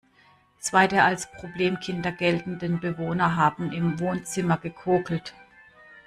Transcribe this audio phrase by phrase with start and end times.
[0.57, 5.35] Zwei der als Problemkinder geltenden Bewohner haben im Wohnzimmer gekokelt.